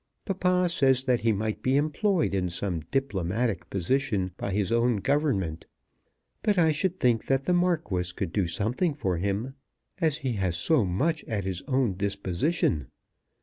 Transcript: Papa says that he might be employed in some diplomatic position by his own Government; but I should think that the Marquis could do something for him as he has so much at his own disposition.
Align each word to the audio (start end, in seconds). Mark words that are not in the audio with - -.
Papa 0.25 0.67
says 0.67 1.03
that 1.03 1.19
he 1.19 1.31
might 1.31 1.61
be 1.61 1.75
employed 1.75 2.33
in 2.33 2.49
some 2.49 2.79
diplomatic 2.89 3.69
position 3.69 4.31
by 4.35 4.51
his 4.51 4.71
own 4.71 4.95
Government; 4.95 5.67
but 6.41 6.57
I 6.57 6.71
should 6.71 6.99
think 6.99 7.27
that 7.27 7.45
the 7.45 7.53
Marquis 7.53 8.11
could 8.15 8.33
do 8.33 8.47
something 8.47 8.95
for 8.95 9.17
him 9.19 9.53
as 9.99 10.17
he 10.25 10.33
has 10.37 10.57
so 10.57 10.85
much 10.85 11.23
at 11.25 11.45
his 11.45 11.61
own 11.67 11.97
disposition. 11.97 12.87